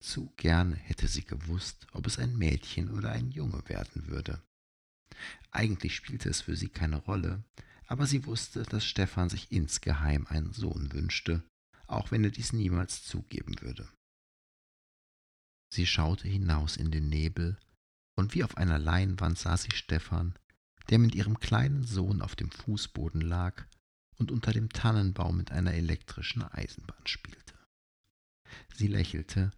Zu 0.00 0.32
gerne 0.36 0.76
hätte 0.76 1.08
sie 1.08 1.24
gewusst, 1.24 1.86
ob 1.92 2.06
es 2.06 2.18
ein 2.18 2.36
Mädchen 2.36 2.90
oder 2.90 3.10
ein 3.10 3.30
Junge 3.30 3.68
werden 3.68 4.06
würde. 4.06 4.40
Eigentlich 5.50 5.96
spielte 5.96 6.28
es 6.28 6.42
für 6.42 6.56
sie 6.56 6.68
keine 6.68 6.96
Rolle, 6.96 7.42
aber 7.86 8.06
sie 8.06 8.24
wusste, 8.26 8.62
dass 8.62 8.84
Stefan 8.84 9.28
sich 9.28 9.50
insgeheim 9.50 10.26
einen 10.28 10.52
Sohn 10.52 10.92
wünschte, 10.92 11.42
auch 11.86 12.10
wenn 12.10 12.24
er 12.24 12.30
dies 12.30 12.52
niemals 12.52 13.02
zugeben 13.02 13.60
würde. 13.60 13.88
Sie 15.72 15.86
schaute 15.86 16.28
hinaus 16.28 16.76
in 16.76 16.90
den 16.90 17.08
Nebel, 17.08 17.58
und 18.16 18.34
wie 18.34 18.44
auf 18.44 18.56
einer 18.56 18.78
Leinwand 18.78 19.38
sah 19.38 19.56
sie 19.56 19.72
Stefan, 19.72 20.34
der 20.88 20.98
mit 20.98 21.14
ihrem 21.14 21.38
kleinen 21.38 21.84
Sohn 21.84 22.22
auf 22.22 22.36
dem 22.36 22.50
Fußboden 22.50 23.20
lag 23.20 23.64
und 24.16 24.30
unter 24.30 24.52
dem 24.52 24.68
Tannenbaum 24.68 25.36
mit 25.36 25.50
einer 25.52 25.72
elektrischen 25.72 26.42
Eisenbahn 26.42 27.06
spielte. 27.06 27.54
Sie 28.74 28.88
lächelte 28.88 29.52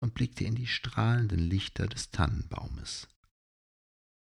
und 0.00 0.14
blickte 0.14 0.44
in 0.44 0.54
die 0.54 0.66
strahlenden 0.66 1.40
Lichter 1.40 1.86
des 1.86 2.10
Tannenbaumes. 2.10 3.08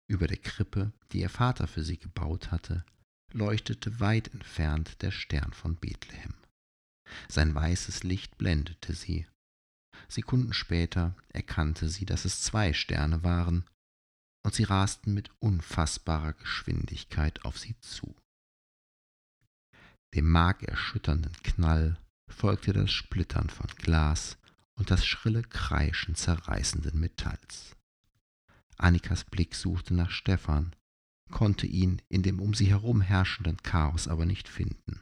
Über 0.08 0.26
der 0.26 0.36
Krippe, 0.36 0.92
die 1.12 1.20
ihr 1.20 1.30
Vater 1.30 1.66
für 1.66 1.82
sie 1.82 1.98
gebaut 1.98 2.50
hatte, 2.52 2.84
leuchtete 3.32 4.00
weit 4.00 4.32
entfernt 4.32 5.02
der 5.02 5.10
Stern 5.10 5.52
von 5.52 5.76
Bethlehem. 5.76 6.34
Sein 7.28 7.54
weißes 7.54 8.02
Licht 8.02 8.38
blendete 8.38 8.94
sie. 8.94 9.26
Sekunden 10.08 10.52
später 10.52 11.16
erkannte 11.28 11.88
sie, 11.88 12.04
dass 12.04 12.24
es 12.24 12.42
zwei 12.42 12.72
Sterne 12.72 13.22
waren, 13.22 13.64
und 14.44 14.54
sie 14.54 14.64
rasten 14.64 15.12
mit 15.12 15.30
unfassbarer 15.40 16.32
Geschwindigkeit 16.34 17.44
auf 17.44 17.58
sie 17.58 17.78
zu. 17.80 18.14
Dem 20.14 20.30
markerschütternden 20.30 21.34
Knall 21.42 21.98
folgte 22.30 22.72
das 22.72 22.92
Splittern 22.92 23.50
von 23.50 23.66
Glas 23.76 24.38
und 24.76 24.90
das 24.90 25.04
schrille 25.04 25.42
Kreischen 25.42 26.14
zerreißenden 26.14 26.98
Metalls. 26.98 27.75
Annikas 28.78 29.24
Blick 29.24 29.54
suchte 29.54 29.94
nach 29.94 30.10
Stefan, 30.10 30.74
konnte 31.30 31.66
ihn 31.66 32.02
in 32.08 32.22
dem 32.22 32.40
um 32.40 32.54
sie 32.54 32.66
herum 32.66 33.00
herrschenden 33.00 33.62
Chaos 33.62 34.08
aber 34.08 34.26
nicht 34.26 34.48
finden. 34.48 35.00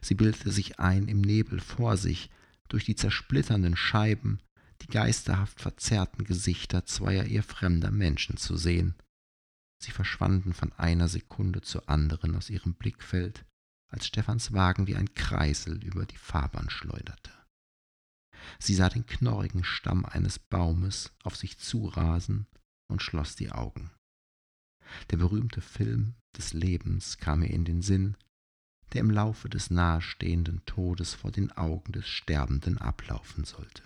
Sie 0.00 0.14
bildete 0.14 0.50
sich 0.50 0.78
ein, 0.80 1.08
im 1.08 1.20
Nebel 1.20 1.60
vor 1.60 1.96
sich, 1.96 2.30
durch 2.68 2.84
die 2.84 2.96
zersplitternden 2.96 3.76
Scheiben, 3.76 4.40
die 4.82 4.88
geisterhaft 4.88 5.60
verzerrten 5.60 6.24
Gesichter 6.24 6.84
zweier 6.84 7.24
ihr 7.24 7.42
fremder 7.42 7.90
Menschen 7.90 8.36
zu 8.36 8.56
sehen. 8.56 8.94
Sie 9.82 9.92
verschwanden 9.92 10.52
von 10.54 10.72
einer 10.72 11.08
Sekunde 11.08 11.60
zur 11.60 11.88
anderen 11.88 12.34
aus 12.34 12.50
ihrem 12.50 12.74
Blickfeld, 12.74 13.44
als 13.88 14.06
Stephans 14.06 14.52
Wagen 14.52 14.86
wie 14.86 14.96
ein 14.96 15.14
Kreisel 15.14 15.82
über 15.84 16.06
die 16.06 16.16
Fahrbahn 16.16 16.70
schleuderte. 16.70 17.30
Sie 18.58 18.74
sah 18.74 18.88
den 18.88 19.06
knorrigen 19.06 19.64
Stamm 19.64 20.04
eines 20.04 20.38
Baumes 20.38 21.12
auf 21.22 21.36
sich 21.36 21.58
zurasen 21.58 22.46
und 22.88 23.02
schloss 23.02 23.36
die 23.36 23.50
Augen. 23.50 23.90
Der 25.10 25.16
berühmte 25.16 25.60
Film 25.60 26.14
des 26.36 26.52
Lebens 26.52 27.18
kam 27.18 27.42
ihr 27.42 27.50
in 27.50 27.64
den 27.64 27.82
Sinn, 27.82 28.16
der 28.92 29.00
im 29.00 29.10
Laufe 29.10 29.48
des 29.48 29.70
nahestehenden 29.70 30.64
Todes 30.64 31.14
vor 31.14 31.32
den 31.32 31.52
Augen 31.52 31.92
des 31.92 32.06
Sterbenden 32.06 32.78
ablaufen 32.78 33.44
sollte. 33.44 33.82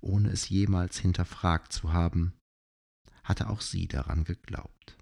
Ohne 0.00 0.30
es 0.30 0.48
jemals 0.48 0.98
hinterfragt 0.98 1.72
zu 1.72 1.92
haben, 1.92 2.38
hatte 3.22 3.48
auch 3.48 3.60
sie 3.60 3.86
daran 3.86 4.24
geglaubt. 4.24 4.98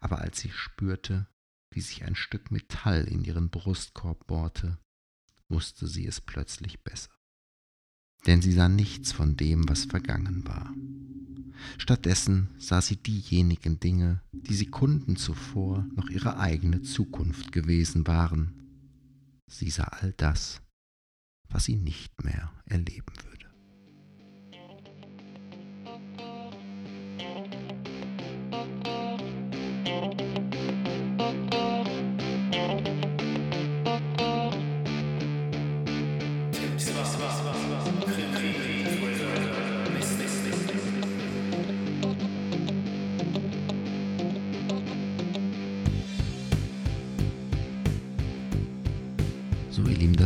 Aber 0.00 0.18
als 0.18 0.40
sie 0.40 0.50
spürte, 0.50 1.26
wie 1.72 1.80
sich 1.80 2.04
ein 2.04 2.14
Stück 2.14 2.50
Metall 2.50 3.04
in 3.04 3.24
ihren 3.24 3.50
Brustkorb 3.50 4.26
bohrte, 4.26 4.78
wusste 5.48 5.86
sie 5.86 6.06
es 6.06 6.20
plötzlich 6.20 6.82
besser. 6.82 7.10
Denn 8.26 8.40
sie 8.40 8.52
sah 8.52 8.68
nichts 8.68 9.12
von 9.12 9.36
dem, 9.36 9.68
was 9.68 9.84
vergangen 9.84 10.46
war. 10.46 10.72
Stattdessen 11.78 12.48
sah 12.58 12.80
sie 12.80 12.96
diejenigen 12.96 13.80
Dinge, 13.80 14.22
die 14.32 14.54
Sekunden 14.54 15.16
zuvor 15.16 15.86
noch 15.94 16.08
ihre 16.10 16.38
eigene 16.38 16.82
Zukunft 16.82 17.52
gewesen 17.52 18.06
waren. 18.06 18.52
Sie 19.46 19.70
sah 19.70 19.84
all 19.84 20.12
das, 20.16 20.60
was 21.48 21.64
sie 21.64 21.76
nicht 21.76 22.24
mehr 22.24 22.52
erleben 22.66 23.11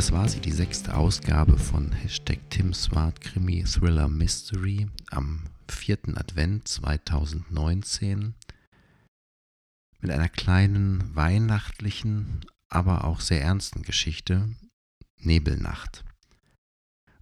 das 0.07 0.13
war 0.13 0.29
sie, 0.29 0.39
die 0.39 0.53
sechste 0.53 0.95
Ausgabe 0.95 1.57
von 1.57 1.91
Hashtag 1.91 2.39
Tim 2.49 2.73
Swart 2.73 3.19
Krimi 3.19 3.65
Thriller 3.65 4.07
Mystery 4.07 4.87
am 5.11 5.43
vierten 5.67 6.17
Advent 6.17 6.65
2019 6.65 8.33
mit 9.99 10.09
einer 10.09 10.29
kleinen 10.29 11.13
weihnachtlichen, 11.13 12.45
aber 12.69 13.03
auch 13.03 13.19
sehr 13.19 13.41
ernsten 13.41 13.81
Geschichte, 13.81 14.55
Nebelnacht. 15.17 16.05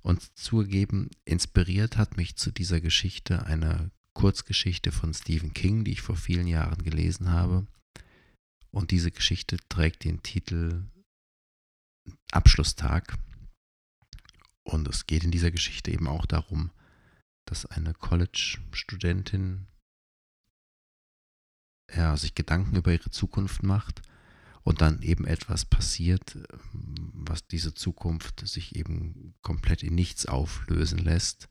Und 0.01 0.37
zugegeben, 0.37 1.09
inspiriert 1.25 1.97
hat 1.97 2.17
mich 2.17 2.35
zu 2.35 2.51
dieser 2.51 2.81
Geschichte 2.81 3.47
eine 3.47 3.89
Kurzgeschichte 4.13 4.91
von 4.91 5.11
Stephen 5.15 5.55
King, 5.55 5.85
die 5.85 5.93
ich 5.93 6.03
vor 6.03 6.17
vielen 6.17 6.45
Jahren 6.45 6.83
gelesen 6.83 7.31
habe. 7.31 7.65
Und 8.69 8.91
diese 8.91 9.09
Geschichte 9.09 9.57
trägt 9.69 10.03
den 10.03 10.21
Titel 10.21 10.83
Abschlusstag. 12.31 13.17
Und 14.63 14.87
es 14.87 15.05
geht 15.05 15.23
in 15.23 15.31
dieser 15.31 15.51
Geschichte 15.51 15.91
eben 15.91 16.07
auch 16.07 16.25
darum, 16.25 16.71
dass 17.45 17.65
eine 17.65 17.93
College-Studentin 17.93 19.67
ja, 21.93 22.17
sich 22.17 22.33
Gedanken 22.33 22.75
über 22.75 22.91
ihre 22.91 23.11
Zukunft 23.11 23.63
macht 23.63 24.01
und 24.63 24.81
dann 24.81 25.03
eben 25.03 25.25
etwas 25.25 25.63
passiert, 25.63 26.37
was 26.73 27.47
diese 27.47 27.75
Zukunft 27.75 28.47
sich 28.47 28.75
eben 28.75 29.35
komplett 29.43 29.83
in 29.83 29.93
nichts 29.93 30.25
auflösen 30.25 30.97
lässt. 30.97 31.47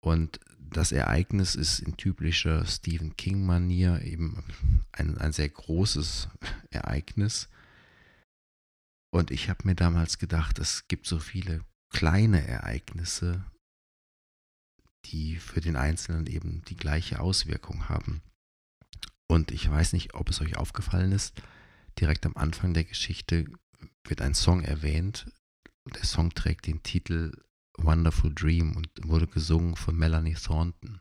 Und 0.00 0.40
das 0.58 0.90
Ereignis 0.90 1.54
ist 1.54 1.78
in 1.78 1.96
typischer 1.96 2.66
Stephen 2.66 3.16
King-Manier 3.16 4.02
eben 4.02 4.42
ein, 4.90 5.16
ein 5.18 5.32
sehr 5.32 5.48
großes 5.48 6.28
Ereignis, 6.70 7.48
und 9.16 9.30
ich 9.30 9.48
habe 9.48 9.66
mir 9.66 9.74
damals 9.74 10.18
gedacht, 10.18 10.58
es 10.58 10.88
gibt 10.88 11.06
so 11.06 11.18
viele 11.18 11.64
kleine 11.90 12.46
Ereignisse, 12.46 13.44
die 15.06 15.36
für 15.36 15.62
den 15.62 15.74
Einzelnen 15.74 16.26
eben 16.26 16.62
die 16.68 16.76
gleiche 16.76 17.20
Auswirkung 17.20 17.88
haben. 17.88 18.20
Und 19.26 19.52
ich 19.52 19.70
weiß 19.70 19.94
nicht, 19.94 20.14
ob 20.14 20.28
es 20.28 20.42
euch 20.42 20.58
aufgefallen 20.58 21.12
ist, 21.12 21.40
direkt 21.98 22.26
am 22.26 22.36
Anfang 22.36 22.74
der 22.74 22.84
Geschichte 22.84 23.46
wird 24.06 24.20
ein 24.20 24.34
Song 24.34 24.62
erwähnt. 24.62 25.26
Der 25.94 26.04
Song 26.04 26.34
trägt 26.34 26.66
den 26.66 26.82
Titel 26.82 27.32
Wonderful 27.78 28.34
Dream 28.34 28.76
und 28.76 28.88
wurde 29.02 29.26
gesungen 29.26 29.76
von 29.76 29.96
Melanie 29.96 30.34
Thornton. 30.34 31.00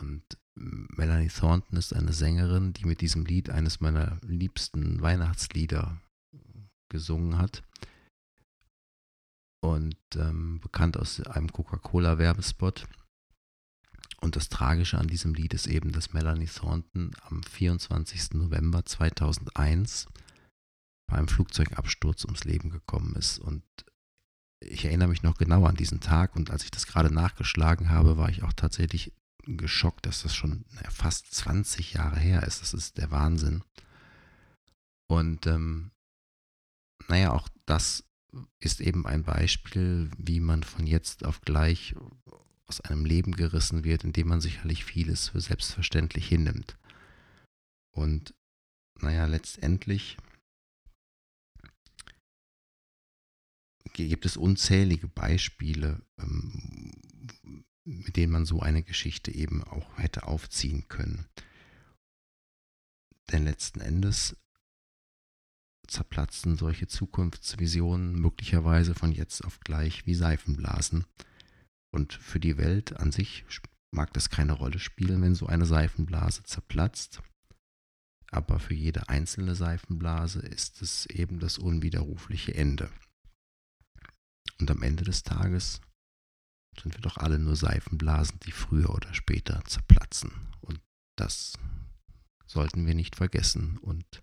Und 0.00 0.22
Melanie 0.54 1.28
Thornton 1.28 1.76
ist 1.76 1.92
eine 1.92 2.12
Sängerin, 2.12 2.72
die 2.72 2.84
mit 2.84 3.00
diesem 3.00 3.24
Lied 3.24 3.50
eines 3.50 3.80
meiner 3.80 4.20
liebsten 4.22 5.00
Weihnachtslieder 5.00 6.00
gesungen 6.90 7.38
hat. 7.38 7.62
Und 9.62 9.96
ähm, 10.16 10.60
bekannt 10.60 10.96
aus 10.96 11.20
einem 11.20 11.50
Coca-Cola-Werbespot. 11.52 12.86
Und 14.20 14.36
das 14.36 14.50
Tragische 14.50 14.98
an 14.98 15.06
diesem 15.06 15.34
Lied 15.34 15.54
ist 15.54 15.66
eben, 15.66 15.92
dass 15.92 16.12
Melanie 16.12 16.46
Thornton 16.46 17.12
am 17.22 17.42
24. 17.42 18.34
November 18.34 18.84
2001 18.84 20.06
bei 21.10 21.16
einem 21.16 21.28
Flugzeugabsturz 21.28 22.24
ums 22.24 22.44
Leben 22.44 22.70
gekommen 22.70 23.14
ist. 23.16 23.38
Und 23.38 23.62
ich 24.60 24.84
erinnere 24.84 25.08
mich 25.08 25.22
noch 25.22 25.38
genau 25.38 25.64
an 25.64 25.74
diesen 25.74 26.00
Tag 26.00 26.36
und 26.36 26.50
als 26.50 26.64
ich 26.64 26.70
das 26.70 26.86
gerade 26.86 27.12
nachgeschlagen 27.12 27.88
habe, 27.88 28.18
war 28.18 28.28
ich 28.28 28.42
auch 28.42 28.52
tatsächlich 28.52 29.12
geschockt, 29.44 30.06
dass 30.06 30.22
das 30.22 30.34
schon 30.34 30.64
fast 30.90 31.34
20 31.34 31.94
Jahre 31.94 32.20
her 32.20 32.42
ist. 32.42 32.60
Das 32.60 32.74
ist 32.74 32.98
der 32.98 33.10
Wahnsinn. 33.10 33.64
Und 35.08 35.46
ähm, 35.46 35.90
naja, 37.10 37.32
auch 37.32 37.48
das 37.66 38.04
ist 38.60 38.80
eben 38.80 39.04
ein 39.04 39.24
Beispiel, 39.24 40.10
wie 40.16 40.38
man 40.38 40.62
von 40.62 40.86
jetzt 40.86 41.24
auf 41.24 41.40
gleich 41.40 41.96
aus 42.66 42.80
einem 42.80 43.04
Leben 43.04 43.32
gerissen 43.32 43.82
wird, 43.82 44.04
in 44.04 44.12
dem 44.12 44.28
man 44.28 44.40
sicherlich 44.40 44.84
vieles 44.84 45.30
für 45.30 45.40
selbstverständlich 45.40 46.28
hinnimmt. 46.28 46.78
Und 47.90 48.32
naja, 49.00 49.26
letztendlich 49.26 50.18
gibt 53.92 54.24
es 54.24 54.36
unzählige 54.36 55.08
Beispiele, 55.08 56.00
ähm, 56.16 56.92
mit 57.84 58.14
denen 58.16 58.32
man 58.32 58.46
so 58.46 58.60
eine 58.60 58.84
Geschichte 58.84 59.32
eben 59.32 59.64
auch 59.64 59.98
hätte 59.98 60.28
aufziehen 60.28 60.86
können. 60.86 61.26
Denn 63.32 63.44
letzten 63.44 63.80
Endes 63.80 64.36
zerplatzen 65.90 66.56
solche 66.56 66.86
Zukunftsvisionen 66.86 68.18
möglicherweise 68.18 68.94
von 68.94 69.12
jetzt 69.12 69.44
auf 69.44 69.60
gleich 69.60 70.06
wie 70.06 70.14
Seifenblasen. 70.14 71.04
Und 71.92 72.12
für 72.14 72.40
die 72.40 72.56
Welt 72.56 72.96
an 72.96 73.12
sich 73.12 73.44
mag 73.90 74.12
das 74.12 74.30
keine 74.30 74.52
Rolle 74.52 74.78
spielen, 74.78 75.20
wenn 75.22 75.34
so 75.34 75.46
eine 75.46 75.66
Seifenblase 75.66 76.44
zerplatzt. 76.44 77.20
Aber 78.30 78.60
für 78.60 78.74
jede 78.74 79.08
einzelne 79.08 79.56
Seifenblase 79.56 80.40
ist 80.40 80.82
es 80.82 81.06
eben 81.06 81.40
das 81.40 81.58
unwiderrufliche 81.58 82.54
Ende. 82.54 82.88
Und 84.60 84.70
am 84.70 84.82
Ende 84.82 85.04
des 85.04 85.24
Tages 85.24 85.80
sind 86.80 86.94
wir 86.94 87.00
doch 87.00 87.16
alle 87.16 87.38
nur 87.38 87.56
Seifenblasen, 87.56 88.38
die 88.40 88.52
früher 88.52 88.90
oder 88.90 89.12
später 89.14 89.64
zerplatzen. 89.64 90.30
Und 90.60 90.80
das 91.16 91.58
sollten 92.46 92.86
wir 92.86 92.94
nicht 92.94 93.16
vergessen 93.16 93.78
und 93.78 94.22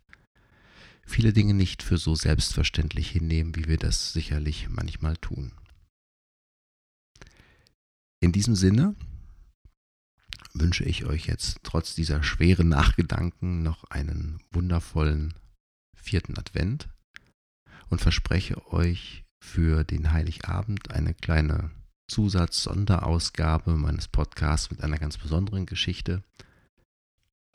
viele 1.08 1.34
Dinge 1.34 1.54
nicht 1.54 1.82
für 1.82 1.98
so 1.98 2.14
selbstverständlich 2.14 3.10
hinnehmen, 3.10 3.56
wie 3.56 3.66
wir 3.66 3.78
das 3.78 4.14
sicherlich 4.14 4.70
manchmal 4.70 5.18
tun. 5.18 5.54
In 8.20 8.32
diesem 8.32 8.56
Sinne 8.56 8.96
wünsche 10.54 10.84
ich 10.84 11.06
euch 11.06 11.26
jetzt 11.28 11.60
trotz 11.64 11.96
dieser 11.96 12.24
schweren 12.24 12.70
Nachgedanken 12.70 13.64
noch 13.64 13.84
einen 13.86 14.40
wundervollen 14.52 15.34
vierten 15.96 16.38
Advent 16.38 16.90
und 17.90 18.02
verspreche 18.02 18.72
euch 18.72 19.24
für 19.40 19.84
den 19.84 20.12
Heiligabend 20.12 20.92
eine 20.92 21.14
kleine 21.14 21.72
Zusatz-Sonderausgabe 22.08 23.76
meines 23.76 24.08
Podcasts 24.08 24.72
mit 24.72 24.82
einer 24.82 24.98
ganz 24.98 25.18
besonderen 25.18 25.66
Geschichte, 25.66 26.24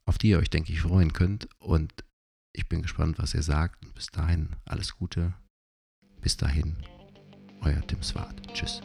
auf 0.04 0.18
die 0.18 0.30
ihr 0.30 0.38
euch, 0.38 0.50
denke 0.50 0.72
ich, 0.72 0.82
freuen 0.82 1.12
könnt. 1.12 1.48
Und 1.58 1.92
ich 2.52 2.68
bin 2.68 2.82
gespannt, 2.82 3.18
was 3.18 3.34
ihr 3.34 3.42
sagt. 3.42 3.80
bis 3.94 4.06
dahin 4.06 4.50
alles 4.64 4.96
Gute. 4.96 5.34
Bis 6.20 6.36
dahin, 6.36 6.76
euer 7.62 7.80
Tim 7.86 8.02
Swart. 8.02 8.40
Tschüss. 8.54 8.80